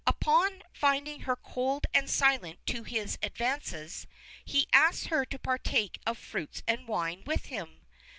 [0.07, 4.07] Upon finding her cold and silent to his advances,
[4.43, 7.81] he asks her to partake of fruits and wine with him.